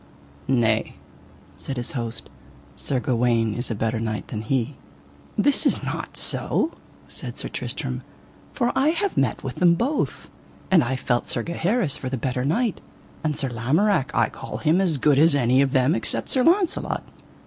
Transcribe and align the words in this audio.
Nay, 0.47 0.95
said 1.57 1.77
his 1.77 1.91
host, 1.91 2.31
Sir 2.75 2.99
Gawaine 2.99 3.53
is 3.53 3.69
a 3.69 3.75
better 3.75 3.99
knight 3.99 4.29
than 4.29 4.41
he. 4.41 4.75
That 5.37 5.63
is 5.67 5.83
not 5.83 6.17
so, 6.17 6.71
said 7.07 7.37
Sir 7.37 7.49
Tristram, 7.49 8.01
for 8.51 8.71
I 8.75 8.87
have 8.87 9.15
met 9.15 9.43
with 9.43 9.57
them 9.57 9.75
both, 9.75 10.27
and 10.71 10.83
I 10.83 10.95
felt 10.95 11.27
Sir 11.27 11.43
Gaheris 11.43 11.97
for 11.97 12.09
the 12.09 12.17
better 12.17 12.43
knight, 12.43 12.81
and 13.23 13.37
Sir 13.37 13.49
Lamorak 13.49 14.09
I 14.15 14.29
call 14.29 14.57
him 14.57 14.81
as 14.81 14.97
good 14.97 15.19
as 15.19 15.35
any 15.35 15.61
of 15.61 15.71
them 15.71 15.93
except 15.93 16.29
Sir 16.29 16.43
Launcelot. 16.43 17.03